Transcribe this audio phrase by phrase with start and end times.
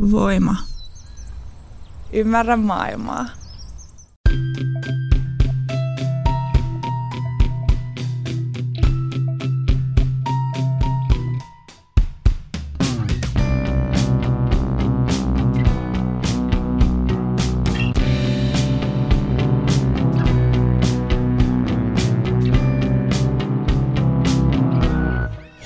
[0.00, 0.56] Voima.
[2.12, 3.26] Ymmärrä maailmaa.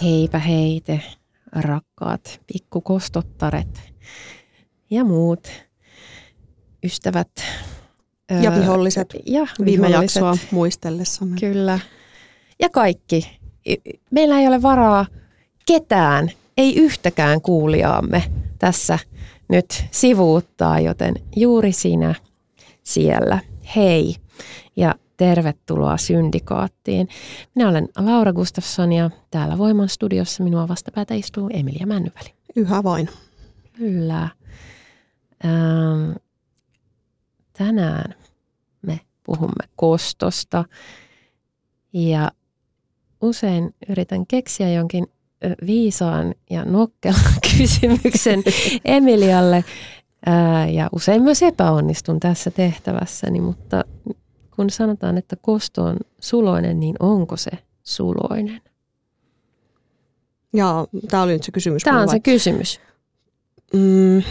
[0.03, 1.03] Heipä heite,
[2.15, 3.83] rakkaat pikkukostottaret
[4.91, 5.49] ja muut
[6.85, 7.31] ystävät.
[8.43, 9.15] Ja viholliset.
[9.27, 10.23] Ja Viime viholliset.
[10.23, 11.37] jaksoa muistellessamme.
[11.41, 11.79] Kyllä.
[12.61, 13.39] Ja kaikki.
[14.11, 15.07] Meillä ei ole varaa
[15.67, 18.23] ketään, ei yhtäkään kuulijaamme
[18.59, 18.99] tässä
[19.49, 22.15] nyt sivuuttaa, joten juuri sinä
[22.83, 23.39] siellä.
[23.77, 24.17] Hei
[24.77, 27.09] ja tervetuloa Syndikaattiin.
[27.55, 32.35] Minä olen Laura Gustafsson ja täällä Voiman studiossa minua vastapäätä istuu Emilia Männyväli.
[32.57, 33.09] Yhä vain.
[33.73, 34.29] Kyllä.
[35.45, 36.13] Ähm,
[37.53, 38.15] tänään
[38.83, 40.65] me puhumme kostosta
[41.93, 42.31] ja
[43.21, 45.07] usein yritän keksiä jonkin
[45.67, 47.21] viisaan ja nokkelan
[47.57, 48.43] kysymyksen
[48.85, 49.65] Emilialle
[50.73, 53.85] ja usein myös epäonnistun tässä tehtävässäni, mutta
[54.57, 57.51] kun sanotaan, että kosto on suloinen, niin onko se
[57.83, 58.61] suloinen?
[60.53, 61.83] Ja tämä oli nyt se kysymys.
[61.83, 62.15] Tämä on vai?
[62.17, 62.81] se kysymys.
[63.73, 64.23] Mm,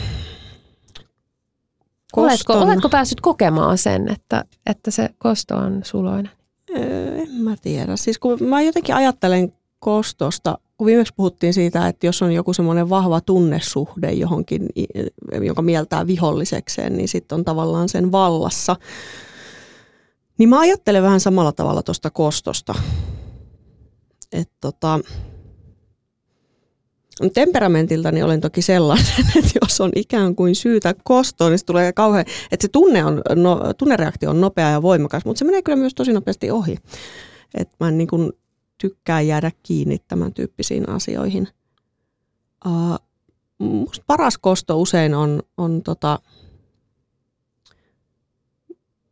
[2.16, 6.32] Oletko, koston- oletko päässyt kokemaan sen, että, että se kosto on suloinen?
[6.78, 7.96] Öö, En mä tiedä.
[7.96, 12.90] Siis kun mä jotenkin ajattelen kostosta, kun viimeksi puhuttiin siitä, että jos on joku semmoinen
[12.90, 14.70] vahva tunnesuhde johonkin,
[15.42, 18.76] joka mieltää vihollisekseen, niin sitten on tavallaan sen vallassa.
[20.38, 22.76] Niin mä ajattelen vähän samalla tavalla tuosta kostosta.
[24.31, 25.00] Että tota,
[27.34, 32.25] temperamentiltani olen toki sellainen, että jos on ikään kuin syytä kostoon, niin se tulee kauhean,
[32.52, 35.94] että se tunne on, no, tunnereaktio on nopea ja voimakas, mutta se menee kyllä myös
[35.94, 36.78] tosi nopeasti ohi.
[37.53, 38.31] Että mä niin kuin
[39.25, 41.47] jäädä kiinni tämän tyyppisiin asioihin.
[42.66, 43.00] Uh,
[43.59, 46.19] musta paras kosto usein on, on tota,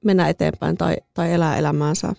[0.05, 2.13] mennä eteenpäin tai, tai elää elämäänsä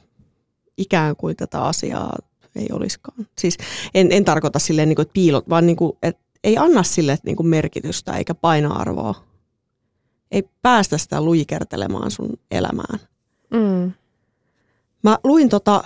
[0.77, 2.17] ikään kuin tätä asiaa
[2.57, 3.27] ei olisikaan.
[3.39, 3.59] Siis
[3.95, 7.19] en, en tarkoita silleen, niin kuin, että piilot, vaan niin kuin, että ei anna sille
[7.25, 9.15] niin kuin merkitystä eikä painoarvoa.
[10.31, 13.01] Ei päästä sitä luikertelemaan sun elämään.
[13.51, 13.93] Mm.
[15.03, 15.83] Mä luin tota,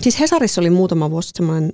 [0.00, 1.72] siis Hesarissa oli muutama vuosi semmoinen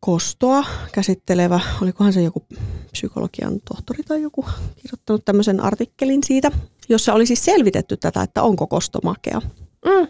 [0.00, 2.46] kostoa käsittelevä, olikohan se joku
[2.92, 4.44] psykologian tohtori tai joku
[4.82, 6.50] kirjoittanut tämmöisen artikkelin siitä,
[6.88, 9.40] jossa oli siis selvitetty tätä, että onko kosto makea.
[9.84, 10.08] Mm.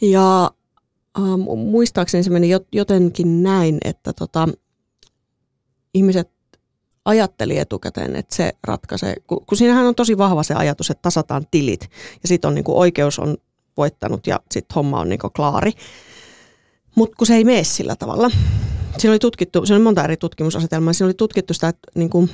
[0.00, 0.50] Ja
[1.18, 4.48] äh, muistaakseni se meni jot- jotenkin näin, että tota,
[5.94, 6.30] ihmiset
[7.04, 11.46] ajatteli etukäteen, että se ratkaisee, kun, kun siinähän on tosi vahva se ajatus, että tasataan
[11.50, 11.90] tilit
[12.22, 13.36] ja sitten on niin kuin oikeus on
[13.76, 15.72] voittanut ja sitten homma on niin kuin klaari.
[16.94, 18.30] Mutta kun se ei mene sillä tavalla.
[18.98, 22.30] Siinä oli tutkittu, siinä oli monta eri tutkimusasetelmaa, siinä oli tutkittu sitä, että niin kuin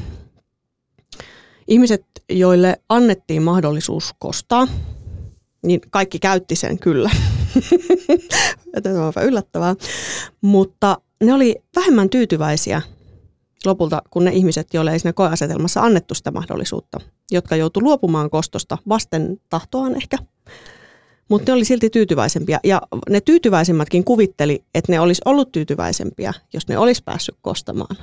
[1.69, 4.69] ihmiset, joille annettiin mahdollisuus kostaa,
[5.62, 7.10] niin kaikki käytti sen kyllä.
[8.82, 9.75] Tämä on yllättävää.
[10.41, 12.82] Mutta ne oli vähemmän tyytyväisiä
[13.66, 16.98] lopulta kuin ne ihmiset, joille ei siinä koeasetelmassa annettu sitä mahdollisuutta,
[17.31, 20.16] jotka joutu luopumaan kostosta vasten tahtoaan ehkä.
[21.30, 22.60] Mutta ne oli silti tyytyväisempiä.
[22.64, 27.96] Ja ne tyytyväisimmätkin kuvitteli, että ne olisi ollut tyytyväisempiä, jos ne olisi päässyt kostamaan.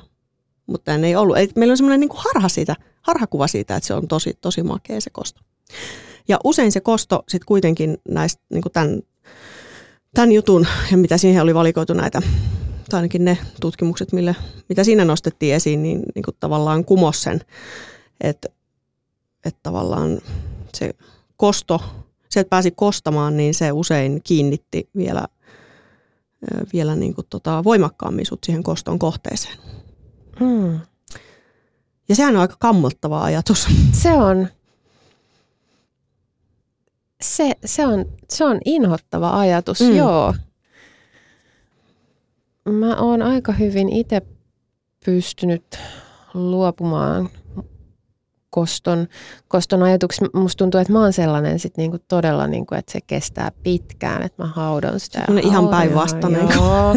[0.67, 1.38] Mutta ne ei ollut.
[1.38, 5.01] Eli meillä on semmoinen niin harha siitä, harhakuva siitä, että se on tosi, tosi makea
[5.01, 5.41] se kosto.
[6.27, 9.01] Ja usein se kosto sitten kuitenkin näistä niin tämän,
[10.13, 12.21] tämän jutun, ja mitä siihen oli valikoitu näitä,
[12.89, 14.35] tai ainakin ne tutkimukset, mille,
[14.69, 17.41] mitä siinä nostettiin esiin, niin, niin kuin tavallaan kumos sen,
[18.21, 18.49] että,
[19.45, 20.19] että tavallaan
[20.73, 20.94] se
[21.38, 21.81] kosto,
[22.29, 25.27] se, että pääsi kostamaan, niin se usein kiinnitti vielä,
[26.73, 29.57] vielä niin kuin tota voimakkaammin sut siihen koston kohteeseen.
[30.39, 30.79] Mm.
[32.09, 33.68] Ja sehän on aika kammottava ajatus.
[33.91, 34.47] Se on,
[37.21, 39.88] se, se on, se on inhottava ajatus, Mm.
[39.88, 39.95] mm.
[39.95, 40.33] joo.
[42.69, 44.21] Mä oon aika hyvin itse
[45.06, 45.80] pystynyt
[46.33, 47.30] luopumaan
[48.57, 49.07] koston,
[49.48, 50.21] koston ajatuksi.
[50.33, 54.44] Musta tuntuu, että mä oon sellainen sit niinku todella, niinku, että se kestää pitkään, että
[54.44, 55.19] mä haudan sitä.
[55.19, 56.48] ja ihan päinvastainen.
[56.56, 56.95] Joo,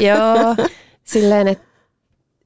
[0.00, 0.56] joo.
[1.04, 1.64] silleen, että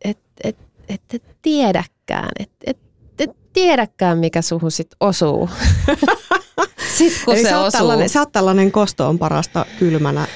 [0.05, 0.57] et, et,
[0.89, 2.79] et, et tiedäkään, että et,
[3.19, 5.51] et tiedäkään, mikä suhun sit osuu.
[6.99, 7.71] sit kun Eli se sä, osuu.
[7.71, 10.27] tällainen, sä oot tällainen kosto on parasta kylmänä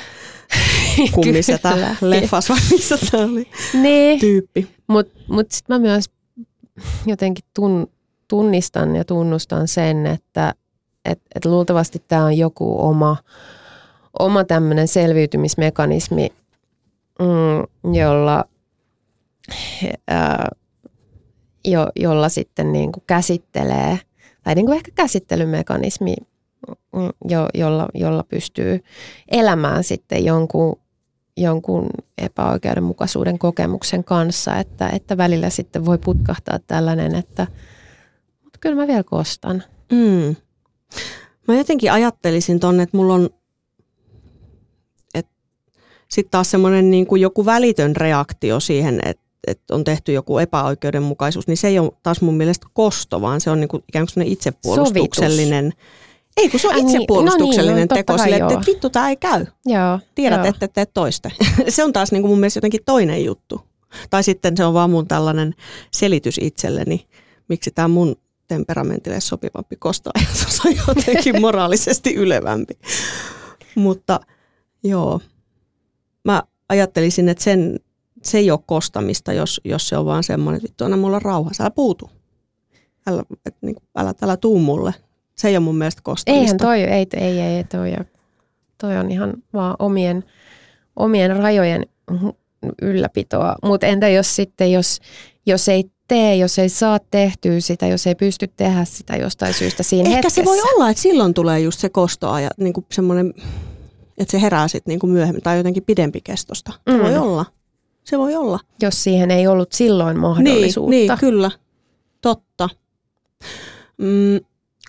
[1.14, 1.96] kummisetä Kyllä.
[2.00, 3.46] leffassa, vai missä tämä oli
[3.82, 4.68] Niin, tyyppi.
[4.86, 6.04] mutta mut sitten mä myös
[7.06, 7.93] jotenkin tun,
[8.28, 10.54] tunnistan ja tunnustan sen, että
[11.04, 13.16] et, et luultavasti tämä on joku oma,
[14.18, 16.32] oma tämmöinen selviytymismekanismi,
[17.18, 18.44] mm, jolla,
[20.08, 20.48] ää,
[21.64, 23.98] jo, jolla sitten niin kuin käsittelee,
[24.42, 26.14] tai niin kuin ehkä käsittelymekanismi,
[26.68, 28.84] mm, jo, jolla, jolla pystyy
[29.28, 30.76] elämään sitten jonkun,
[31.36, 37.46] jonkun epäoikeudenmukaisuuden kokemuksen kanssa, että, että välillä sitten voi putkahtaa tällainen, että
[38.64, 39.62] kyllä mä vielä kostan.
[39.92, 40.36] Mm.
[41.48, 43.30] Mä jotenkin ajattelisin tonne, että mulla on
[46.08, 51.46] sitten taas semmoinen niin kuin joku välitön reaktio siihen, että, että on tehty joku epäoikeudenmukaisuus,
[51.46, 54.26] niin se ei ole taas mun mielestä kosto, vaan se on niin kuin ikään kuin
[54.26, 55.72] itsepuolustuksellinen.
[56.36, 59.08] Ei, kun se on niin, itsepuolustuksellinen no niin, no teko totta sille, että, vittu tämä
[59.08, 59.46] ei käy.
[59.66, 60.48] Joo, Tiedät, joo.
[60.48, 61.32] että et tee toiste.
[61.68, 63.60] se on taas niin kuin mun mielestä jotenkin toinen juttu.
[64.10, 65.54] Tai sitten se on vaan mun tällainen
[65.90, 67.06] selitys itselleni,
[67.48, 68.16] miksi tämä mun
[68.48, 72.74] temperamentille sopivampi kostoajatus on jotenkin moraalisesti ylevämpi.
[73.74, 74.20] Mutta
[74.84, 75.20] joo,
[76.24, 77.80] mä ajattelisin, että sen,
[78.22, 81.62] se ei ole kostamista, jos, jos se on vaan semmoinen, että vittu, anna mulla rauhassa,
[81.62, 82.10] älä puutu.
[83.06, 84.94] Älä, et, niin älä, älä tuu mulle.
[85.34, 86.42] Se ei ole mun mielestä kostamista.
[86.42, 87.92] Eihän toi, ei, ei, ei toi,
[88.78, 90.24] toi on ihan vaan omien,
[90.96, 91.86] omien rajojen
[92.82, 93.54] ylläpitoa.
[93.62, 95.00] Mutta entä jos sitten, jos,
[95.46, 99.82] jos ei tee, jos ei saa tehtyä sitä, jos ei pysty tehdä sitä jostain syystä
[99.82, 100.34] siinä Ehkä hetkessä.
[100.40, 103.34] se voi olla, että silloin tulee just se kostoaja, niin kuin semmoinen,
[104.18, 106.72] että se herää sitten niin kuin myöhemmin tai jotenkin pidempi kestosta.
[106.90, 107.02] Se Mm.
[107.02, 107.44] voi olla.
[108.04, 108.58] Se voi olla.
[108.82, 110.90] Jos siihen ei ollut silloin mahdollisuutta.
[110.90, 111.50] Niin, niin kyllä.
[112.20, 112.68] Totta.
[113.98, 114.40] Mm,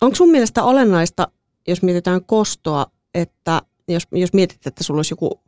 [0.01, 1.27] onko sun mielestä olennaista,
[1.67, 5.39] jos mietitään kostoa, että jos, jos mietit, että sulla olisi joku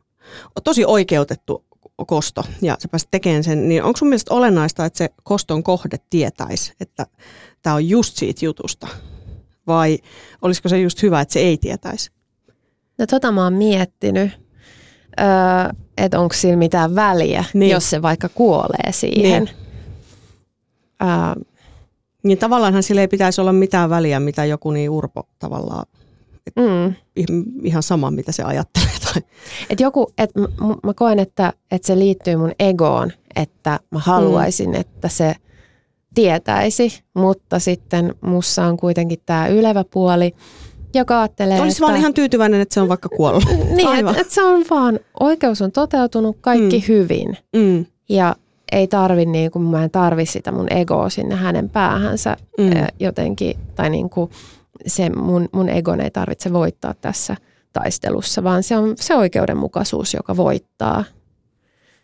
[0.64, 1.64] tosi oikeutettu
[2.06, 5.96] kosto ja sä pääset tekemään sen, niin onko sun mielestä olennaista, että se koston kohde
[6.10, 7.06] tietäisi, että
[7.62, 8.88] tämä on just siitä jutusta?
[9.66, 9.98] Vai
[10.42, 12.10] olisiko se just hyvä, että se ei tietäisi?
[12.98, 14.30] No tota mä oon miettinyt,
[15.20, 15.26] öö,
[15.96, 17.70] että onko sillä mitään väliä, Niin.
[17.70, 19.44] jos se vaikka kuolee siihen.
[19.44, 19.56] Niin.
[21.02, 21.42] Öö,
[22.22, 25.86] Niin tavallaanhan sillä ei pitäisi olla mitään väliä, mitä joku niin urpo tavallaan,
[26.56, 26.94] mm.
[27.62, 28.88] ihan- sama mitä se ajattelee.
[29.14, 29.22] Tai,
[29.70, 30.46] Et joku, et mä,
[30.82, 34.80] mä koen, että, että se liittyy mun egoon, että mä haluaisin, mm.
[34.80, 35.34] että se
[36.14, 40.34] tietäisi, mutta sitten mussa on kuitenkin tämä ylevä puoli,
[40.94, 41.86] joka ajattelee, olisi että...
[41.86, 43.44] vaan ihan tyytyväinen, että se on vaikka kuollut.
[43.74, 46.84] Niin, että et se on vaan, oikeus on toteutunut kaikki Mm.
[46.88, 48.36] hyvin Mm, ja
[48.72, 52.70] ei tarvi, niin kuin, mä en tarvi sitä mun egoa sinne hänen päähänsä mm.
[53.00, 54.30] jotenkin, tai niin kuin
[54.86, 57.36] se mun, mun egon ei tarvitse voittaa tässä
[57.72, 61.04] taistelussa, vaan se on se oikeudenmukaisuus, joka voittaa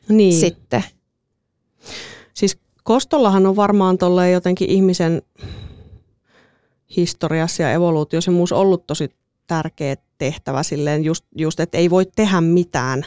[0.08, 0.40] Niin.
[0.40, 0.84] sitten.
[2.34, 5.22] Siis kostollahan on varmaan tolleen jotenkin ihmisen
[6.96, 9.10] historiassa ja evoluutiossa ja muussa ollut tosi
[9.46, 13.04] tärkeä tehtävä silleen just, just että ei voi tehdä mitään.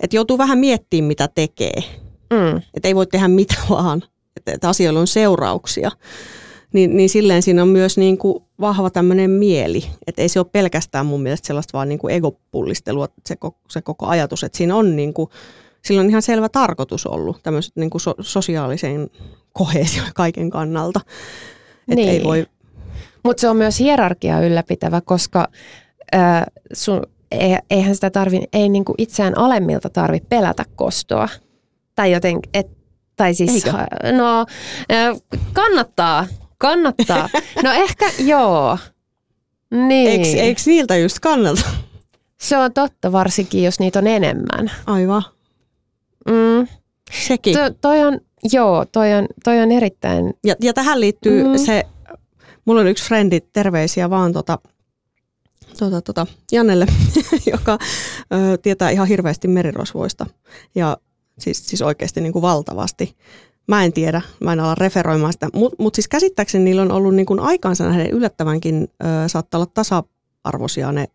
[0.00, 1.82] Että joutuu vähän miettimään, mitä tekee.
[2.30, 2.62] Mm.
[2.74, 4.02] Että ei voi tehdä mitä vaan.
[4.36, 5.90] Että, että asioilla on seurauksia.
[6.72, 9.84] Niin, niin silleen siinä on myös niin kuin vahva tämmöinen mieli.
[10.06, 13.82] Että ei se ole pelkästään mun mielestä sellaista vaan niin kuin egopullistelua, se, koko- se
[13.82, 14.44] koko ajatus.
[14.44, 15.30] Että siinä on niin kuin,
[15.84, 19.10] sillä on ihan selvä tarkoitus ollut tämmöiset niin kuin so, sosiaalisen
[19.52, 21.00] kohesion kaiken kannalta.
[21.80, 22.08] Että Niin.
[22.08, 22.46] ei voi,
[23.24, 25.48] Mutta se on myös hierarkia ylläpitävä, koska
[26.12, 31.28] ää, sun, ei- eihän sitä tarvi, ei niinku itseään alemmilta tarvi pelätä kostoa.
[31.94, 32.66] Tai joten, et,
[33.16, 33.78] tai siis, Eikö?
[34.16, 34.46] no
[35.52, 36.26] kannattaa,
[36.58, 37.28] kannattaa.
[37.62, 38.78] No ehkä joo.
[39.70, 40.08] Niin.
[40.10, 41.62] eikö, eikö niiltä just kannalta?
[42.40, 44.70] Se on totta, varsinkin jos niitä on enemmän.
[44.86, 45.22] Aivan,
[46.28, 46.68] Mm.
[47.26, 47.54] sekin.
[47.54, 48.20] To, toi on,
[48.52, 51.58] joo, toi on, toi on erittäin, Ja, ja tähän liittyy mm.
[51.58, 51.84] Se,
[52.64, 54.58] mulla on yksi frendi, terveisiä vaan tota,
[55.78, 56.86] tota, tota, Janelle,
[57.52, 57.78] joka
[58.32, 60.26] ö, tietää ihan hirveästi merirosvoista
[60.74, 60.96] ja
[61.38, 63.16] siis, siis oikeasti niin kuin valtavasti.
[63.68, 67.14] Mä en tiedä, mä en ala referoimaan sitä, mutta mut siis käsittääkseni niillä on ollut
[67.14, 68.88] niin kuin aikaansa nähden yllättävänkin,
[69.24, 71.08] ö, saattaa olla tasa-arvoisia ne,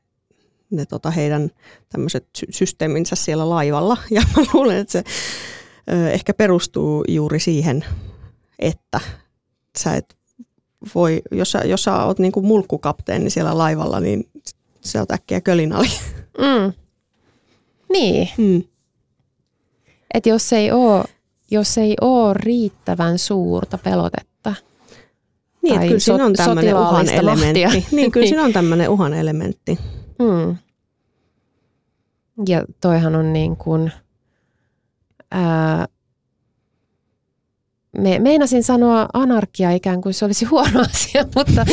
[0.69, 1.49] ne tota heidän
[1.89, 3.97] tämmöiset sy- systeeminsä siellä laivalla.
[4.11, 5.03] Ja mä luulen, että se
[5.91, 7.85] ö, ehkä perustuu juuri siihen,
[8.59, 8.99] että
[9.77, 10.17] sä et
[10.95, 14.29] voi, jos sä, jos sä oot niinku mulkkukapteeni siellä laivalla, niin
[14.81, 15.87] sä oot äkkiä kölinali.
[16.37, 16.73] mm.
[17.93, 18.63] niin, Mm.
[20.13, 21.03] että jos ei ole
[21.53, 24.55] jos ei ole riittävän suurta pelotetta,
[25.61, 27.65] Niin, Tai kyllä siinä on tämmöinen uhan elementti.
[27.65, 27.69] mahtia.
[27.91, 28.29] Niin, kyllä Niin.
[28.29, 29.79] siinä on tämmöinen uhan elementti.
[30.19, 30.57] mm.
[32.47, 33.91] ja toihan on niin kuin,
[35.31, 35.87] ää,
[37.97, 41.65] me, meinasin sanoa anarkia ikään kuin se olisi huono asia, mutta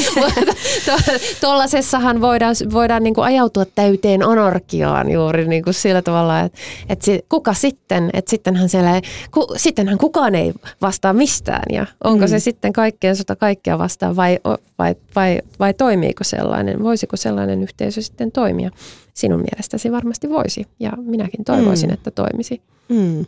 [1.41, 6.59] tuollaisessahan to, voidaan, voidaan niin kuin ajautua täyteen anarkiaan juuri niin kuin sillä tavalla, että,
[6.89, 9.01] että se, kuka sitten, että sittenhän, siellä,
[9.31, 12.31] ku, sittenhän kukaan ei vastaa mistään ja onko mm.
[12.31, 14.39] se sitten kaikkeen sota kaikkea vastaan vai,
[14.79, 18.71] vai, vai, vai toimiiko sellainen, voisiko sellainen yhteisö sitten toimia?
[19.15, 21.95] Sinun mielestäsi varmasti voisi ja minäkin toivoisin, mm.
[21.95, 22.61] että toimisi.
[22.89, 23.27] Mm.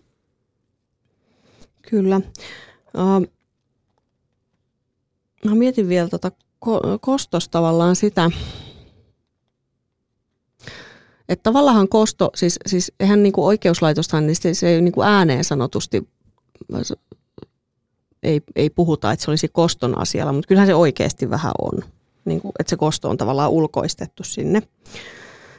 [1.91, 2.21] Kyllä.
[2.95, 3.27] Uh,
[5.45, 6.31] mä mietin vielä tota
[6.67, 8.31] ko- kostosta tavallaan sitä,
[11.29, 15.09] että tavallaan kosto, siis, siis eihän niin kuin oikeuslaitostahan, niin se, se ei niin kuin
[15.09, 16.09] ääneen sanotusti
[18.23, 21.83] ei, ei puhuta, että se olisi koston asialla, mutta kyllähän se oikeasti vähän on.
[22.25, 24.63] Niin kuin, että se kosto on tavallaan ulkoistettu sinne.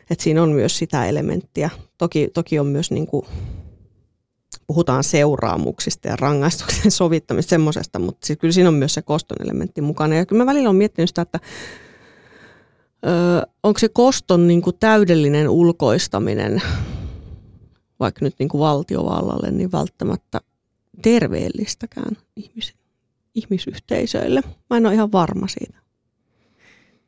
[0.10, 1.70] Että siinä on myös sitä elementtiä.
[1.98, 3.26] Toki, toki on myös niin kuin
[4.68, 9.82] puhutaan seuraamuksista ja rangaistuksen sovittamista semmoisesta, mutta siis kyllä siinä on myös se koston elementti
[9.82, 10.16] mukana.
[10.16, 11.40] Ja kyllä mä välillä olen miettinyt sitä, että
[13.06, 16.62] ö, onko se koston niin kuin täydellinen ulkoistaminen
[18.00, 20.42] vaikka nyt niin kuin valtiovallalle, niin välttämättä
[21.02, 22.74] terveellistäkään ihmis,
[23.36, 24.42] ihmisyhteisöille.
[24.70, 25.78] Mä en ole ihan varma siitä.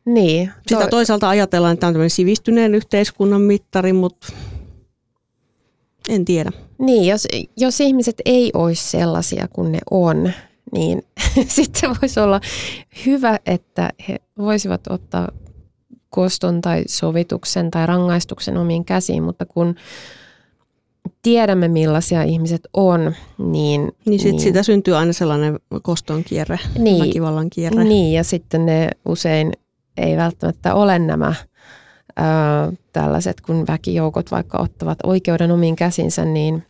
[0.06, 0.52] Niin.
[0.68, 0.88] Sitä to...
[0.88, 4.28] toisaalta ajatellaan, että tämä on sivistyneen yhteiskunnan mittari, mutta
[6.10, 6.52] en tiedä.
[6.80, 10.32] Niin, jos, jos ihmiset ei olisi sellaisia kuin ne on,
[10.72, 11.04] niin
[11.48, 12.42] sitten voisi olla
[13.06, 15.32] hyvä, että he voisivat ottaa
[16.10, 19.76] koston tai sovituksen tai rangaistuksen omiin käsiin, mutta kun
[21.22, 23.92] tiedämme millaisia ihmiset on, niin...
[24.06, 27.84] Niin, sit niin siitä syntyy aina sellainen koston kierre, niin, väkivallan kierre.
[27.84, 29.52] Niin, ja sitten ne usein
[29.98, 31.34] ei välttämättä ole nämä
[32.94, 36.64] tällaiset, kun väkijoukot vaikka ottavat oikeuden omiin käsinsä, niin,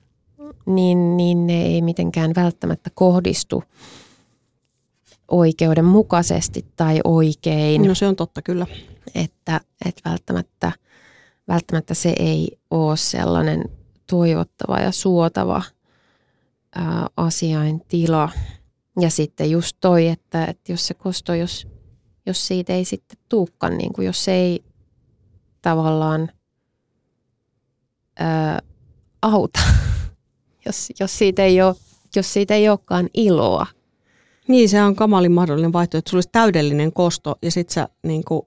[0.66, 3.64] niin, niin ne ei mitenkään välttämättä kohdistu
[5.32, 7.82] oikeudenmukaisesti tai oikein.
[7.82, 8.68] No se on totta kyllä.
[9.16, 10.72] Että, että välttämättä,
[11.48, 13.64] välttämättä se ei ole sellainen
[14.10, 15.64] toivottava ja suotava
[16.76, 18.30] ää, asiain tila.
[19.00, 21.68] Ja sitten just toi, että, että jos se kosto, jos,
[22.26, 24.64] jos siitä ei sitten tuukkaan, niin kuin jos se ei
[25.66, 26.32] tavallaan
[28.20, 28.60] ää,
[29.22, 29.60] auta,
[30.66, 31.76] jos, jos, siitä ei ole,
[32.16, 33.66] jos siitä ei olekaan iloa.
[34.48, 38.24] Niin, se on kamalin mahdollinen vaihtoehto, että sulla olisi täydellinen kosto ja sit sä niin
[38.26, 38.42] kuin,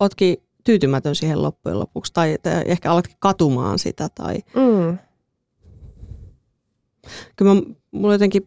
[0.00, 4.08] ootkin tyytymätön siihen loppujen lopuksi tai, tai ehkä alatkin katumaan sitä.
[4.14, 4.34] Tai...
[4.34, 4.98] Mm.
[7.36, 8.46] Kyllä mä, mulla jotenkin,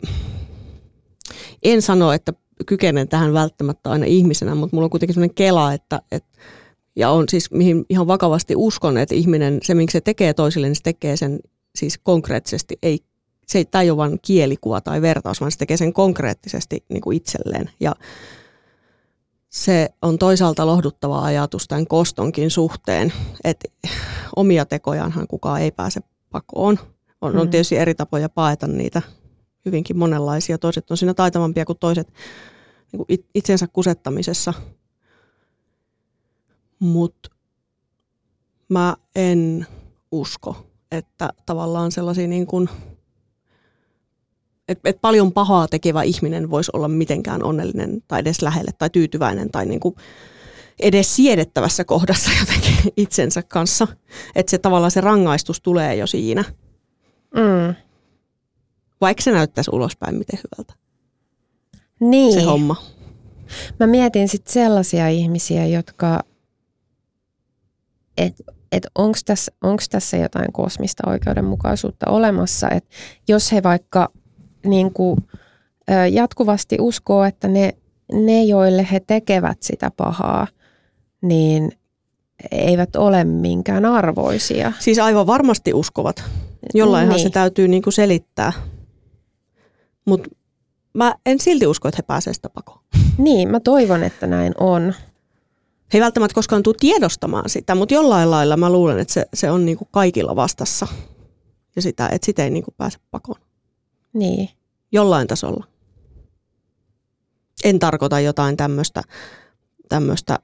[1.63, 2.33] en sano, että
[2.65, 6.39] kykenen tähän välttämättä aina ihmisenä, mutta mulla on kuitenkin sellainen kela, että, että
[6.99, 10.75] ja on siis, mihin ihan vakavasti uskon, että ihminen, se minkä se tekee toisille, niin
[10.75, 11.39] se tekee sen
[11.75, 12.99] siis konkreettisesti, ei,
[13.47, 17.01] se ei, tämä ei ole vain kielikuva tai vertaus, vaan se tekee sen konkreettisesti niin
[17.01, 17.69] kuin itselleen.
[17.79, 17.95] Ja
[19.49, 23.13] se on toisaalta lohduttava ajatus tämän kostonkin suhteen,
[23.43, 23.67] että
[24.35, 25.99] omia tekojaanhan kukaan ei pääse
[26.31, 26.79] pakoon.
[27.21, 27.39] On, mm.
[27.39, 29.01] on tietysti eri tapoja paeta niitä,
[29.65, 30.57] hyvinkin monenlaisia.
[30.57, 32.07] Toiset on siinä taitavampia kuin toiset
[32.91, 34.53] niin kuin itsensä kusettamisessa–
[36.79, 37.29] mutta
[38.69, 39.67] mä en
[40.11, 42.69] usko, että tavallaan sellaisia niin kuin,
[44.67, 49.51] että, että paljon pahaa tekevä ihminen voisi olla mitenkään onnellinen tai edes lähelle tai tyytyväinen
[49.51, 49.95] tai niin kuin
[50.79, 53.87] edes siedettävässä kohdassa jotenkin itsensä kanssa.
[54.35, 56.43] Että se tavallaan se rangaistus tulee jo siinä.
[57.35, 57.75] Mm.
[59.01, 60.73] Vaikka se näyttäisi ulospäin miten hyvältä.
[61.99, 62.33] Niin.
[62.33, 62.75] Se homma.
[63.79, 66.23] Mä mietin sitten sellaisia ihmisiä, jotka
[68.19, 72.89] että et onko tässä, onks tässä jotain kosmista oikeudenmukaisuutta olemassa, että
[73.27, 74.09] jos he vaikka
[74.65, 75.17] niin kuin,
[76.11, 77.73] jatkuvasti uskoo, että ne,
[78.13, 80.47] ne, joille he tekevät sitä pahaa,
[81.21, 81.71] niin
[82.51, 84.73] eivät ole minkään arvoisia.
[84.79, 86.23] Siis aivan varmasti uskovat.
[86.73, 87.23] Jollainhan niin.
[87.23, 88.53] se täytyy niin kuin selittää.
[90.05, 90.29] Mutta
[90.93, 92.79] mä en silti usko, että he pääsevät sitä pakoon.
[93.17, 94.93] Niin, mä toivon, että näin on
[95.93, 99.51] he ei välttämättä koskaan tule tiedostamaan sitä, mutta jollain lailla mä luulen, että se, se
[99.51, 100.87] on niin kuin kaikilla vastassa
[101.75, 103.41] ja sitä, että sitä ei niin kuin pääse pakoon.
[104.13, 104.49] Niin.
[104.91, 105.67] Jollain tasolla.
[107.63, 109.01] En tarkoita jotain tämmöistä,
[109.89, 110.39] tämmöistä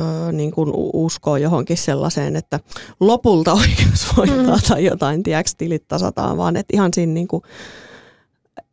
[0.00, 2.60] öö, niin kuin uskoa johonkin sellaiseen, että
[3.00, 4.62] lopulta oikeus voittaa mm.
[4.68, 7.42] tai jotain, tiedäks, tilit tasataan, vaan että ihan siinä niin kuin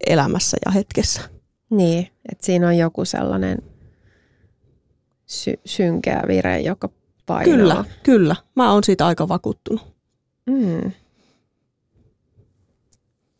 [0.07, 1.21] elämässä ja hetkessä.
[1.69, 3.57] Niin, että siinä on joku sellainen
[5.27, 6.89] sy- synkeä vire, joka
[7.25, 7.55] painoa.
[7.57, 8.35] Kyllä, kyllä.
[8.55, 9.81] Mä oon siitä aika vakuuttunut.
[10.45, 10.91] Mm.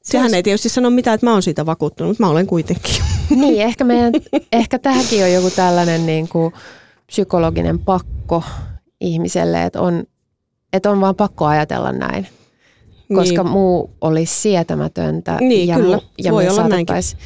[0.04, 2.96] Sehän ei tietysti sano mitään, että mä oon siitä vakuuttunut, mutta mä olen kuitenkin.
[3.30, 4.14] Niin, ehkä, meidän,
[4.52, 6.54] ehkä tähänkin on joku tällainen niin kuin
[7.08, 8.44] psykologinen pakko
[9.02, 10.04] ihmiselle, että on,
[10.74, 12.28] että on vaan pakko ajatella näin,
[13.16, 13.52] koska niin.
[13.52, 15.38] muu olisi sietämätöntä.
[15.42, 16.00] Niin, ja kyllä.
[16.18, 17.18] ja Voi me olla saatettaisiin-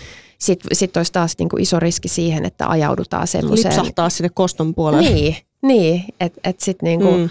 [0.41, 3.73] Sitten sit olisi taas niin kuin iso riski siihen, että ajaudutaan semmoiseen.
[3.75, 5.09] Lipsahtaa sinne koston puolelle.
[5.09, 7.29] Niin, niin että et sitten niin kuin, Mm.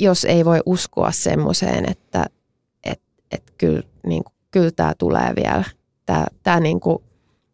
[0.00, 2.26] jos ei voi uskoa semmoiseen, että
[2.84, 5.64] et, et kyllä, niin kuin, kyllä tämä tulee vielä,
[6.06, 6.98] tämä tää niin kuin,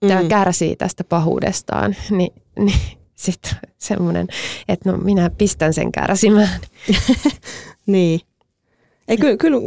[0.09, 0.28] tää Mm.
[0.28, 2.81] kärsii tästä pahuudestaan, niin, niin
[3.14, 4.26] sitten semmoinen,
[4.69, 6.61] että no minä pistän sen kärsimään.
[7.87, 8.21] Niin.
[9.09, 9.59] Ei, kyllä, kyllä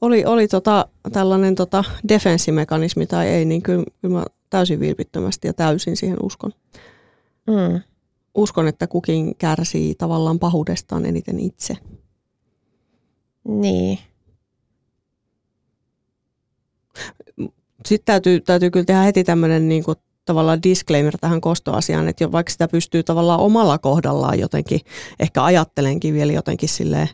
[0.00, 5.52] oli, oli tota, tällainen tota defenssimekanismi tai ei, niin kyllä, kyllä mä täysin vilpittömästi ja
[5.52, 6.52] täysin siihen uskon.
[7.46, 7.80] Mm.
[8.34, 11.76] Uskon, että kukin kärsii tavallaan pahuudestaan eniten itse.
[13.48, 13.98] Niin,
[17.86, 22.32] Sitten täytyy, täytyy kyllä tehdä heti tämmöinen niin kuin, tavallaan disclaimer tähän kostoasiaan, että jo
[22.32, 24.80] vaikka sitä pystyy tavallaan omalla kohdallaan jotenkin,
[25.20, 27.08] ehkä ajattelenkin vielä jotenkin silleen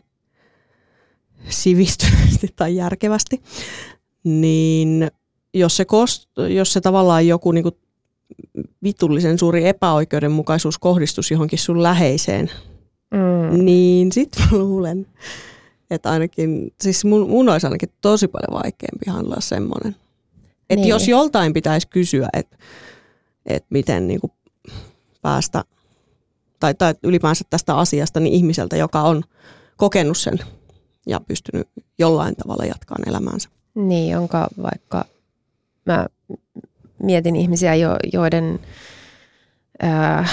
[1.49, 3.41] sivistyneesti tai järkevästi,
[4.23, 5.11] niin
[5.53, 7.75] jos se, kost, jos se tavallaan joku niin kuin
[8.83, 12.51] vitullisen suuri epäoikeudenmukaisuus kohdistus johonkin sun läheiseen,
[13.11, 13.65] mm.
[13.65, 15.07] niin sit mä luulen,
[15.89, 19.95] että ainakin, siis mun, mun olisi ainakin tosi paljon vaikeampi handlaa semmoinen.
[20.69, 20.89] Että Niin.
[20.89, 22.57] jos joltain pitäisi kysyä, että
[23.45, 24.31] et miten niinku
[25.21, 25.63] päästä,
[26.59, 29.23] tai, tai ylipäänsä tästä asiasta, niin ihmiseltä, joka on
[29.77, 30.39] kokenut sen
[31.07, 31.67] ja pystynyt
[31.99, 33.49] jollain tavalla jatkamaan elämäänsä.
[33.75, 35.05] niin, jonka vaikka
[35.85, 36.07] mä
[37.03, 38.59] mietin ihmisiä, jo, joiden,
[39.81, 40.27] ää,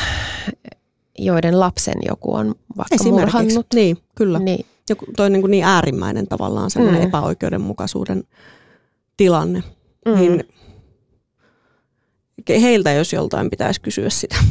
[1.18, 3.66] joiden lapsen joku on vaikka murhannut.
[3.74, 4.38] Niin, kyllä.
[4.38, 7.08] Niin, Joku, toi niin, kuin niin äärimmäinen tavallaan semmoinen Mm.
[7.08, 8.24] epäoikeudenmukaisuuden
[9.16, 9.62] tilanne.
[10.06, 10.14] mm.
[10.14, 10.44] Niin
[12.60, 14.36] heiltä, jos joltain pitäisi kysyä sitä.
[14.36, 14.44] ja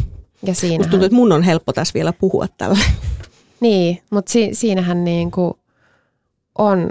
[0.48, 2.78] Musta siinähän, tuntuu, että mun on helppo tässä vielä puhua tällä.
[3.60, 5.54] niin, mutta si, siinähän niin kuin
[6.58, 6.90] on,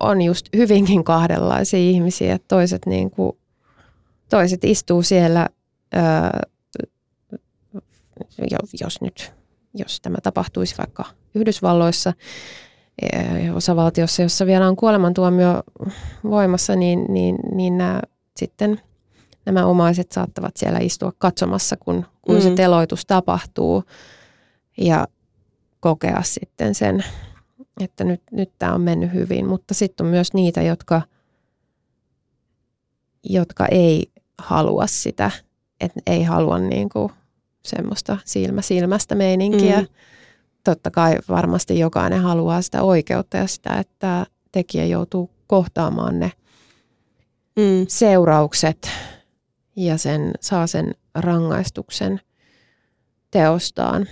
[0.00, 2.34] on just hyvinkin kahdenlaisia ihmisiä.
[2.34, 3.32] että Toiset, niin kuin,
[4.28, 5.48] toiset istuu siellä,
[5.92, 6.40] ää,
[8.38, 9.32] jo- jos nyt,
[9.74, 12.12] jos tämä tapahtuisi vaikka Yhdysvalloissa,
[13.12, 15.62] ää, osavaltiossa, jossa vielä on kuolemantuomio
[16.24, 18.02] voimassa, niin, niin, niin nämä,
[18.36, 18.80] sitten
[19.46, 22.40] nämä omaiset saattavat siellä istua katsomassa, kun, kun mm.
[22.40, 23.84] se teloitus tapahtuu
[24.78, 25.06] ja
[25.80, 27.04] kokea sitten sen,
[27.80, 29.46] että nyt, nyt tämä on mennyt hyvin.
[29.46, 31.02] Mutta sitten on myös niitä, jotka,
[33.24, 35.30] jotka ei halua sitä,
[35.80, 37.12] että ei halua niin kuin
[37.64, 39.80] semmoista silmä silmästä meininkiä.
[39.80, 39.86] Mm.
[40.64, 46.32] Totta kai varmasti jokainen haluaa sitä oikeutta ja sitä, että tekijä joutuu kohtaamaan ne
[47.58, 47.86] Mm.
[47.88, 48.90] seuraukset
[49.76, 52.20] ja sen, saa sen rangaistuksen
[53.30, 54.06] teostaan.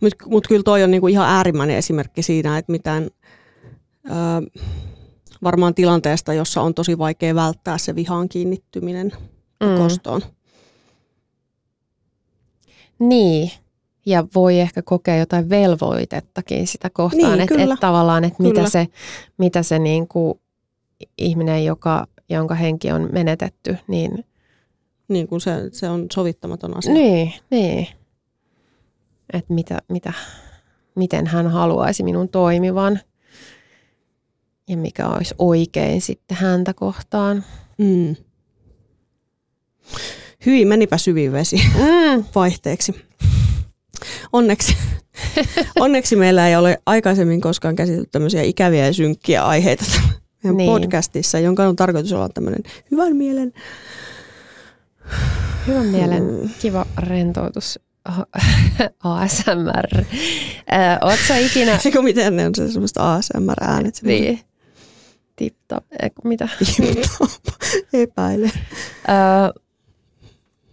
[0.00, 3.10] Mutta mut kyllä toi on niinku ihan äärimmäinen esimerkki siinä, että mitään
[4.06, 4.10] ö,
[5.42, 9.12] varmaan tilanteesta, jossa on tosi vaikea välttää se vihaan kiinnittyminen
[9.60, 9.76] mm.
[9.78, 10.22] kostoon.
[12.98, 13.50] Niin,
[14.06, 18.68] ja voi ehkä kokea jotain velvoitettakin sitä kohtaan, Niin, että et tavallaan, että mitä Kyllä.
[18.68, 18.86] se,
[19.38, 20.40] mitä se niin kuin
[21.18, 24.24] ihminen, joka, jonka henki on menetetty, niin,
[25.08, 26.92] Niin kuin se, se on sovittamaton asia.
[26.92, 27.86] niin, niin.
[29.32, 30.12] Että mitä, mitä,
[30.94, 33.00] miten hän haluaisi minun toimivan
[34.68, 37.44] ja mikä olisi oikein sitten häntä kohtaan.
[37.78, 38.16] Mm.
[40.46, 42.94] Hyvin menipä syviin vesi Mm, vaihteeksi.
[44.32, 44.76] Onneksi,
[45.80, 50.56] onneksi meillä ei ole aikaisemmin koskaan käsitelty tämmöisiä ikäviä ja synkkiä aiheita meidän Niin.
[50.56, 50.70] niin.
[50.70, 53.52] podcastissa, jonka on tarkoitus olla tämmöinen hyvän mielen
[55.66, 56.50] hyvän mielen Mm.
[56.60, 57.78] kiva rentoutus
[59.04, 60.04] ASMR.
[61.04, 61.78] Oletko ikinä...
[61.84, 64.00] Eikö miten ne on se semmoista ASMR-äänet?
[64.02, 64.40] Niin.
[65.36, 65.84] Tip top.
[66.24, 66.48] Mitä?
[67.92, 68.52] Epäilen.
[69.08, 69.62] Öö,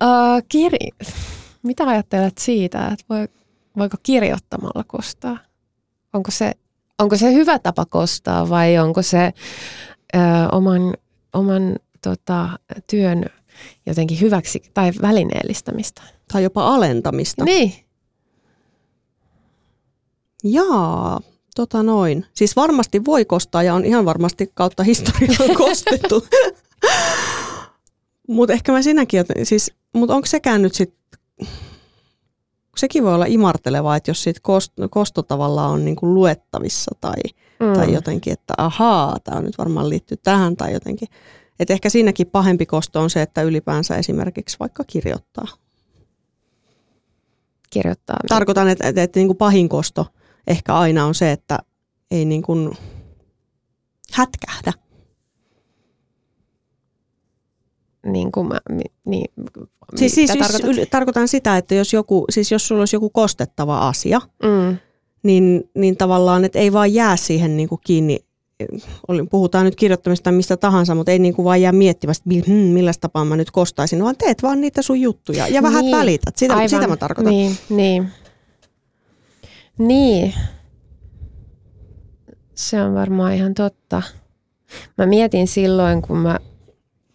[0.03, 0.89] öö, kiri...
[1.63, 3.27] Mitä ajattelet siitä, että voi,
[3.77, 5.37] voiko kirjoittamalla kostaa?
[6.13, 6.51] Onko se,
[6.99, 9.33] onko se hyvä tapa kostaa vai onko se
[10.15, 10.21] öö,
[10.51, 10.93] oman,
[11.33, 12.49] oman tota,
[12.89, 13.25] työn
[13.85, 16.01] jotenkin hyväksi tai välineellistämistä?
[16.33, 17.45] Tai jopa alentamista.
[17.45, 17.73] Niin.
[20.43, 21.21] Jaa,
[21.55, 22.25] tota noin.
[22.33, 26.27] Siis varmasti voi kostaa ja on ihan varmasti kautta historiaa kostettu.
[28.27, 31.19] Mutta ehkä mä sinäkin, siis, mutta onko sekään nyt sitten,
[32.77, 37.21] sekin voi olla imartelevaa, että jos siitä kosto, kosto tavallaan on niin kuin luettavissa tai,
[37.59, 37.73] mm.
[37.73, 41.07] tai jotenkin, että ahaa, tämä on nyt varmaan liittyy tähän tai jotenkin.
[41.59, 45.47] Että ehkä siinäkin pahempi kosto on se, että ylipäänsä esimerkiksi vaikka kirjoittaa.
[47.69, 48.17] Kirjoittaa.
[48.27, 50.05] Tarkoitan, että, että, että niin kuin pahin kosto
[50.47, 51.59] ehkä aina on se, että
[52.11, 52.71] ei niin kuin
[54.13, 54.73] hätkähdä.
[58.05, 58.59] Niin kuin mä,
[59.05, 59.31] niin,
[59.95, 60.31] siis, siis
[60.63, 64.77] yl, tarkoitan sitä, että jos, joku, siis jos sulla olisi joku kostettava asia, mm.
[65.23, 68.19] niin, niin tavallaan, että ei vaan jää siihen niin kuin kiinni
[69.29, 72.91] puhutaan nyt kirjoittamista mistä tahansa, mutta ei niin kuin vaan jää miettimään, että hmm, millä
[73.01, 76.37] tapaa mä nyt kostaisin, vaan teet vaan niitä sun juttuja ja vähän niin, välität.
[76.37, 77.33] Sitä, sitä mä tarkoitan.
[77.33, 78.09] Niin, niin.
[79.77, 80.33] Niin.
[82.55, 84.01] Se on varmaan ihan totta.
[84.97, 86.39] Mä mietin silloin, kun mä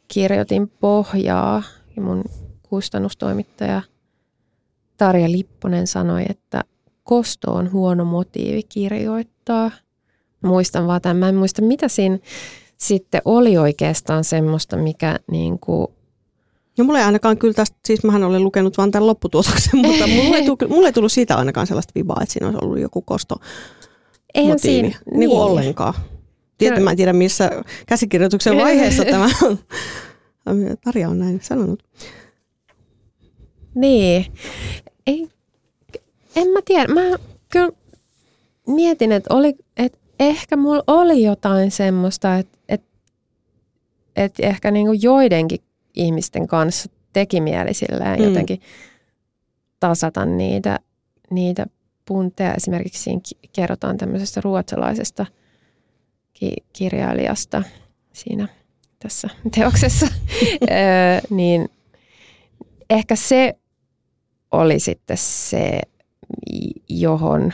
[0.08, 1.62] kirjoitin pohjaa
[1.96, 2.24] ja mun
[2.62, 3.82] kustannustoimittaja
[4.96, 6.64] Tarja Lipponen sanoi, että
[7.02, 9.70] kosto on huono motiivi kirjoittaa.
[10.42, 11.16] Muistan vaan tämän.
[11.16, 12.18] Mä en muista, mitä siinä
[12.76, 15.88] sitten oli oikeastaan semmoista, mikä niin kuin
[16.78, 20.36] No mulle ei ainakaan kyllä tästä, siis mähän olen lukenut vain tämän lopputuotoksen, mutta mulle
[20.36, 23.36] ei, tullut, mulle ei tullut siitä ainakaan sellaista vibaa, että siinä olisi ollut joku kosto
[24.34, 25.94] Eihän siinä, niin, niin kuin ollenkaan.
[26.58, 27.50] Tiedän, mä en tiedä missä
[27.86, 29.58] käsikirjoituksen vaiheessa tämä on.
[30.84, 31.82] Tarja on näin sanonut.
[33.74, 34.26] Niin.
[35.06, 35.28] Ei,
[36.36, 36.94] en mä tiedä.
[36.94, 37.00] Mä
[37.48, 37.70] kyllä
[38.66, 42.88] mietin, että, oli, että ehkä mulla oli jotain semmoista, että, että,
[44.16, 45.60] että ehkä niin kuin joidenkin
[45.94, 48.24] ihmisten kanssa teki mieli silleen mm.
[48.24, 48.60] jotenkin
[49.80, 50.78] tasata niitä,
[51.30, 51.66] niitä
[52.04, 52.54] puntteja.
[52.54, 53.20] Esimerkiksi siinä
[53.52, 55.26] kerrotaan tämmöisestä ruotsalaisesta
[56.32, 57.62] ki- kirjailijasta
[58.12, 58.48] siinä
[58.98, 60.06] tässä teoksessa,
[60.70, 61.68] öö, niin
[62.90, 63.58] ehkä se
[64.50, 65.80] oli sitten se,
[66.88, 67.52] johon,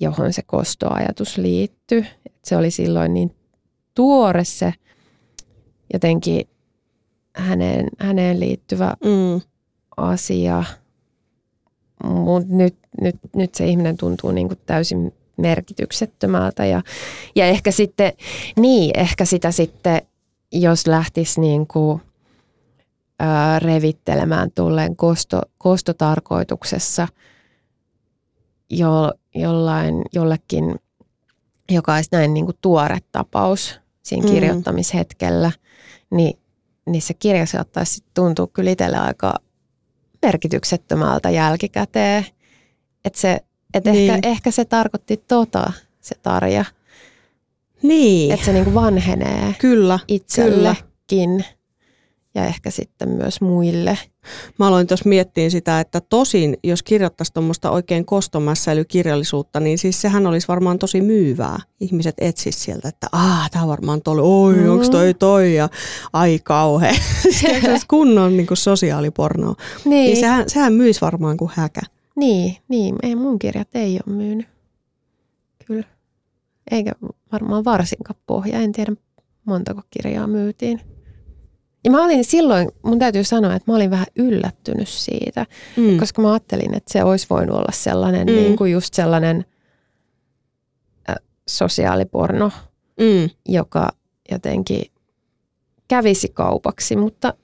[0.00, 2.06] johon se kostoajatus liittyi.
[2.44, 3.34] Se oli silloin niin
[3.94, 4.74] tuore se
[5.92, 6.48] jotenkin
[7.36, 9.40] häneen, häneen liittyvä mm.
[9.96, 10.64] asia.
[12.04, 16.66] Mutta nyt, nyt, nyt se ihminen tuntuu niin kuin täysin merkityksettömältä.
[16.66, 16.82] Ja,
[17.36, 18.12] ja ehkä sitten,
[18.56, 20.02] niin, ehkä sitä sitten,
[20.52, 22.00] jos lähtisi niin kuin,
[23.18, 27.08] ää, revittelemään tulleen kosto, kostotarkoituksessa
[28.70, 30.74] jo, jollain, jollekin,
[31.70, 34.32] joka olisi näin niin kuin tuore tapaus siinä mm.
[34.34, 35.52] kirjoittamishetkellä,
[36.10, 36.38] niin,
[36.86, 39.34] niin se kirja saattaisi tuntua kyllä itselle aika
[40.22, 42.26] merkityksettömältä jälkikäteen.
[43.04, 43.40] Että se
[43.74, 44.14] et niin.
[44.14, 46.64] ehkä, ehkä se tarkoitti tota, se Tarja.
[47.82, 48.32] Niin.
[48.32, 51.44] Että se niinku vanhenee kyllä, itsellekin kyllä.
[52.34, 53.98] ja ehkä sitten myös muille.
[54.58, 60.26] Mä aloin tuossa miettiä sitä, että tosin jos kirjoittaisi tuommoista oikein kostomässäilykirjallisuutta, niin siis sehän
[60.26, 61.58] olisi varmaan tosi myyvää.
[61.80, 64.70] Ihmiset etsis sieltä, että aah, tää on varmaan tolle, oi, mm.
[64.70, 65.68] onks toi toi ja
[66.12, 66.92] ai kauhe.
[67.40, 69.54] Siis kunnon niin sosiaalipornoa.
[69.84, 70.06] Niin.
[70.06, 71.80] niin sehän, sehän myisi varmaan kuin häkä.
[72.16, 72.96] Niin, niin.
[73.02, 74.46] Ei, mun kirjat ei ole myynyt.
[75.66, 75.86] Kyllä.
[76.70, 76.92] Eikä
[77.32, 78.60] varmaan varsinkaan pohja.
[78.60, 78.92] En tiedä
[79.44, 80.80] montako kirjaa myytiin.
[81.84, 85.98] Ja mä olin silloin, mun täytyy sanoa, että mä olin vähän yllättynyt siitä, mm.
[85.98, 88.34] koska mä ajattelin, että se olisi voinut olla sellainen, mm.
[88.34, 89.44] niin kuin just sellainen
[91.10, 91.16] äh,
[91.48, 92.50] sosiaaliporno,
[93.00, 93.30] mm.
[93.48, 93.88] joka
[94.30, 94.82] jotenkin
[95.88, 97.34] kävisi kaupaksi, mutta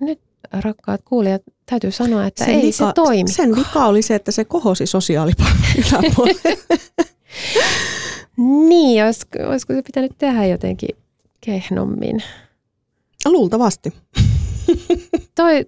[0.00, 0.20] nyt
[0.52, 3.30] rakkaat kuulijat, täytyy sanoa, että sen ei vika, se toimi.
[3.30, 6.34] Sen vika oli se, että se kohosi sosiaalipalvelun
[8.68, 10.96] Niin, olisiko, olisiko se pitänyt tehdä jotenkin
[11.40, 12.22] kehnommin?
[13.24, 13.92] Luultavasti.
[15.36, 15.66] toi,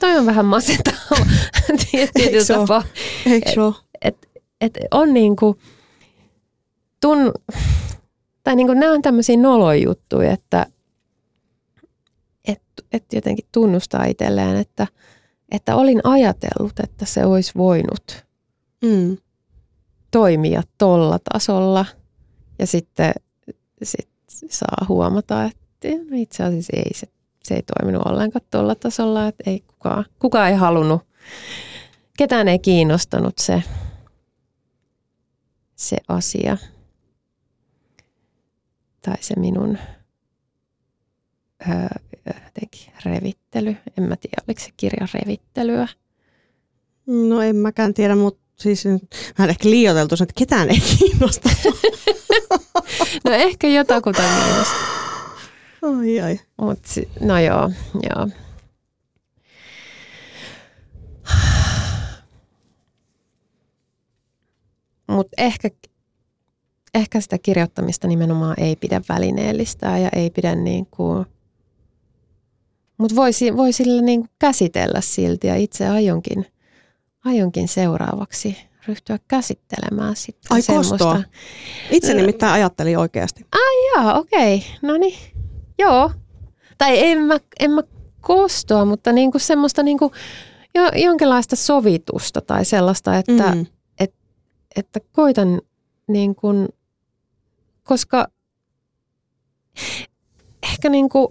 [0.00, 0.96] toi on vähän masentava
[1.92, 2.84] tietyllä tapaa.
[3.26, 4.28] Eikö se et,
[4.60, 5.56] et, on niinku,
[7.00, 7.32] tun,
[8.42, 10.66] tai niinku, nämä on tämmöisiä nolojuttuja, että
[12.48, 14.86] että et jotenkin tunnustaa itselleen, että,
[15.50, 18.24] että olin ajatellut, että se olisi voinut
[18.84, 19.16] mm.
[20.10, 21.86] toimia tolla tasolla
[22.58, 23.12] ja sitten
[23.82, 24.08] sit
[24.50, 25.63] saa huomata, että
[26.14, 27.06] itse asiassa ei se,
[27.42, 31.02] se ei toiminut ollenkaan tuolla tasolla, että ei kukaan, kukaan ei halunnut,
[32.18, 33.62] ketään ei kiinnostanut se,
[35.76, 36.56] se asia
[39.02, 39.78] tai se minun
[42.26, 43.76] jotenkin revittely.
[43.98, 45.88] En mä tiedä, oliko se kirja revittelyä.
[47.06, 48.84] No en mäkään tiedä, mutta siis
[49.38, 51.50] mä ehkä liioiteltu että ketään ei kiinnosta.
[53.24, 55.03] no ehkä jotakuta kiinnostaa.
[55.84, 56.40] Ai ai.
[56.56, 56.78] Mut,
[57.20, 57.70] no joo,
[58.02, 58.28] joo.
[65.06, 65.70] Mutta ehkä,
[66.94, 71.26] ehkä sitä kirjoittamista nimenomaan ei pidä välineellistää ja ei pidä niin kuin,
[72.98, 76.46] mutta voi, voi sillä niin kuin käsitellä silti ja itse aionkin,
[77.24, 78.56] aionkin seuraavaksi
[78.88, 80.90] ryhtyä käsittelemään sitten Ai semmoista.
[80.92, 81.22] kostoa.
[81.90, 83.46] Itse nimittäin ajattelin oikeasti.
[83.52, 84.56] Ai joo, okei.
[84.56, 84.68] Okay.
[84.82, 85.33] No niin
[85.78, 86.10] joo.
[86.78, 87.82] Tai en mä, en mä
[88.20, 90.12] kostoa, mutta niinku semmoista niinku,
[90.74, 93.66] jo, jonkinlaista sovitusta tai sellaista, että, mm.
[94.00, 94.14] et,
[94.76, 95.60] että koitan
[96.08, 96.68] niin kuin,
[97.82, 98.26] koska
[100.62, 101.28] ehkä niin kuin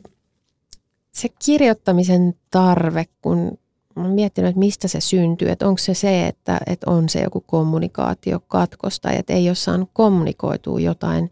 [1.12, 3.58] se kirjoittamisen tarve, kun
[3.96, 7.42] olen miettinyt, että mistä se syntyy, että onko se se, että, että on se joku
[7.42, 11.30] kommunikaatiokatkos tai että ei ole saanut kommunikoitua jotain,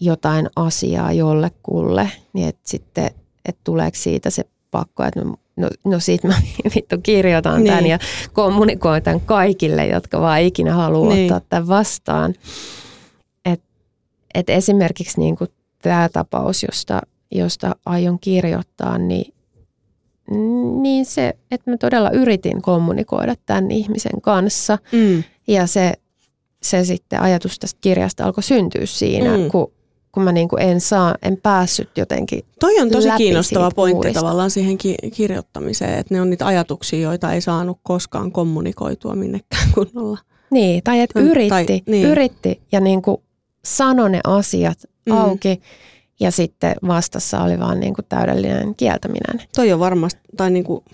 [0.00, 3.10] jotain asiaa jollekulle, niin että sitten,
[3.44, 6.34] että tuleeko siitä se pakko, että no, no, no sit mä
[6.74, 7.66] vittu kirjoitan niin.
[7.66, 7.98] tämän ja
[8.32, 11.32] kommunikoin tämän kaikille, jotka vaan ikinä haluaa niin.
[11.32, 12.34] ottaa tämän vastaan.
[13.44, 13.62] Et,
[14.34, 15.50] et esimerkiksi niin kuin
[15.82, 19.34] tämä tapaus, josta, josta aion kirjoittaa, niin
[20.82, 24.78] niin se, että mä todella yritin kommunikoida tämän ihmisen kanssa.
[24.92, 25.22] Mm.
[25.48, 25.92] Ja se,
[26.62, 29.50] se sitten ajatus tästä kirjasta alkoi syntyä siinä, mm.
[29.50, 29.72] kun,
[30.14, 34.20] kun mä niin kuin en, saa, en päässyt jotenkin Toi on tosi kiinnostava pointti muurista.
[34.20, 39.68] tavallaan siihen ki- kirjoittamiseen, että ne on niitä ajatuksia, joita ei saanut koskaan kommunikoitua minnekään
[39.74, 40.18] kunnolla.
[40.50, 42.06] Niin, tai että yritti, tai, niin.
[42.06, 43.16] yritti ja niin kuin
[43.64, 45.16] sanoi ne asiat mm.
[45.16, 45.60] auki
[46.20, 49.48] ja sitten vastassa oli vaan niin kuin täydellinen kieltäminen.
[49.56, 50.84] Toi on varmasti, tai niin kuin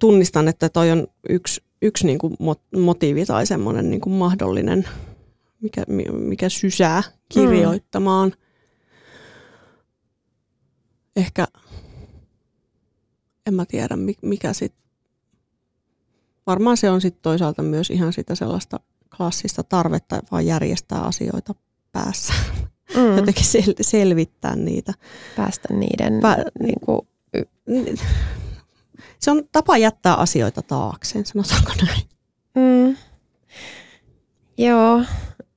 [0.00, 2.36] tunnistan, että toi on yksi, yksi niin kuin
[2.76, 4.88] motiivi tai semmoinen niin kuin mahdollinen,
[5.60, 8.28] mikä, mikä sysää kirjoittamaan.
[8.28, 8.36] Mm.
[11.16, 11.46] Ehkä,
[13.46, 14.82] en mä tiedä mikä sitten,
[16.46, 18.80] varmaan se on sitten toisaalta myös ihan sitä sellaista
[19.16, 21.54] klassista tarvetta vaan järjestää asioita
[21.92, 22.32] päässä
[22.96, 23.16] mm.
[23.16, 24.94] jotenkin sel- selvittää niitä.
[25.36, 26.20] Päästä niiden...
[26.20, 27.00] Pä- niin kuin...
[29.18, 32.02] Se on tapa jättää asioita taakseen, sanotaanko näin?
[32.54, 32.96] Mm.
[34.58, 35.02] Joo.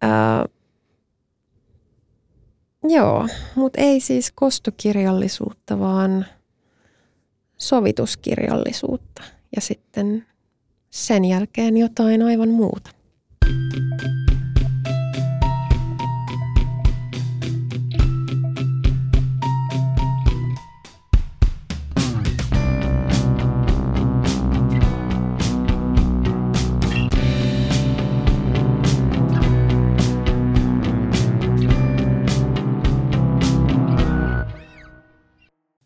[0.03, 0.49] Äh,
[2.83, 6.25] joo, mutta ei siis kostokirjallisuutta, vaan
[7.57, 9.23] sovituskirjallisuutta
[9.55, 10.25] ja sitten
[10.89, 12.89] sen jälkeen jotain aivan muuta.